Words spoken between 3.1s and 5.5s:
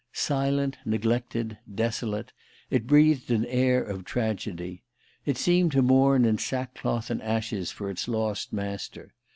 an air of tragedy. It